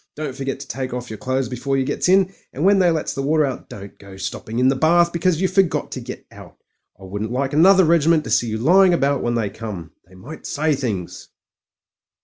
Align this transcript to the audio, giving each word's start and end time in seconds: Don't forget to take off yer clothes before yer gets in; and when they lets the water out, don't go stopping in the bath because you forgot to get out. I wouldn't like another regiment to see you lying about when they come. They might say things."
Don't 0.15 0.35
forget 0.35 0.59
to 0.59 0.67
take 0.67 0.95
off 0.95 1.11
yer 1.11 1.17
clothes 1.17 1.47
before 1.47 1.77
yer 1.77 1.85
gets 1.85 2.09
in; 2.09 2.33
and 2.53 2.65
when 2.65 2.79
they 2.79 2.89
lets 2.89 3.13
the 3.13 3.21
water 3.21 3.45
out, 3.45 3.69
don't 3.69 3.99
go 3.99 4.17
stopping 4.17 4.57
in 4.57 4.67
the 4.67 4.75
bath 4.75 5.13
because 5.13 5.39
you 5.39 5.47
forgot 5.47 5.91
to 5.91 6.01
get 6.01 6.25
out. 6.31 6.57
I 6.99 7.03
wouldn't 7.03 7.31
like 7.31 7.53
another 7.53 7.85
regiment 7.85 8.23
to 8.23 8.31
see 8.31 8.47
you 8.47 8.57
lying 8.57 8.95
about 8.95 9.21
when 9.21 9.35
they 9.35 9.51
come. 9.51 9.91
They 10.07 10.15
might 10.15 10.47
say 10.47 10.73
things." 10.73 11.27